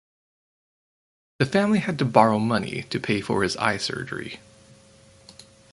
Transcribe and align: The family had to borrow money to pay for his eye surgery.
The 1.37 1.45
family 1.45 1.77
had 1.77 1.99
to 1.99 2.05
borrow 2.05 2.39
money 2.39 2.85
to 2.89 2.99
pay 2.99 3.21
for 3.21 3.43
his 3.43 3.55
eye 3.57 3.77
surgery. 3.77 4.39